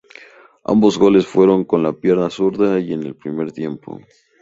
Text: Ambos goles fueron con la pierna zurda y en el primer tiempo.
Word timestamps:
Ambos 0.63 0.97
goles 0.97 1.27
fueron 1.27 1.63
con 1.63 1.83
la 1.83 1.93
pierna 1.93 2.31
zurda 2.31 2.79
y 2.79 2.91
en 2.91 3.03
el 3.03 3.15
primer 3.15 3.51
tiempo. 3.51 3.99